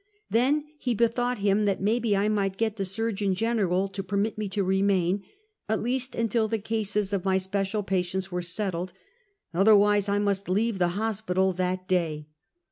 Then 0.31 0.63
he 0.79 0.95
bethought 0.95 1.37
him 1.37 1.65
that 1.65 1.79
maybe 1.79 2.17
I 2.17 2.27
might 2.27 2.57
get 2.57 2.75
the 2.77 2.85
Surgeon 2.85 3.35
General 3.35 3.87
to 3.89 4.01
permit 4.01 4.35
me 4.35 4.49
to 4.49 4.63
remain, 4.63 5.21
at 5.69 5.79
least 5.79 6.15
un 6.15 6.27
til 6.27 6.47
the 6.47 6.57
cases 6.57 7.13
of 7.13 7.23
my 7.23 7.37
special 7.37 7.83
patients 7.83 8.31
were 8.31 8.41
settled; 8.41 8.93
oth 9.53 9.67
erwise 9.67 10.09
I 10.09 10.17
must 10.17 10.49
leave 10.49 10.79
the 10.79 10.97
hospital 10.97 11.53
that 11.53 11.87
day. 11.87 12.25